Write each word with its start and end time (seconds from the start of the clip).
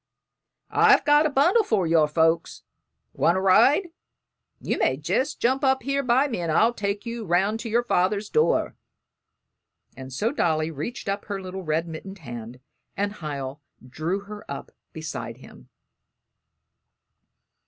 "I've 0.73 1.05
got 1.05 1.27
a 1.27 1.29
bundle 1.29 1.63
for 1.63 1.85
your 1.85 2.07
folks. 2.07 2.63
Want 3.13 3.35
to 3.35 3.39
ride? 3.39 3.89
You 4.59 4.79
may 4.79 4.97
jest 4.97 5.39
jump 5.39 5.63
up 5.63 5.83
here 5.83 6.01
by 6.01 6.27
me 6.27 6.39
and 6.39 6.51
I'll 6.51 6.73
take 6.73 7.05
you 7.05 7.23
'round 7.23 7.59
to 7.59 7.69
your 7.69 7.83
father's 7.83 8.27
door;" 8.27 8.75
and 9.95 10.11
so 10.11 10.31
Dolly 10.31 10.71
reached 10.71 11.07
up 11.07 11.25
her 11.25 11.39
little 11.39 11.61
red 11.61 11.87
mittened 11.87 12.17
hand, 12.17 12.59
and 12.97 13.17
Hiel 13.17 13.61
drew 13.87 14.21
her 14.21 14.43
up 14.49 14.71
beside 14.91 15.37
him. 15.37 15.69